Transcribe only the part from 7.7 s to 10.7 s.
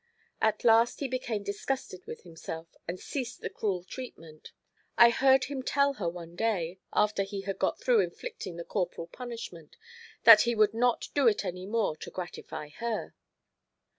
through inflicting the corporal punishment—that he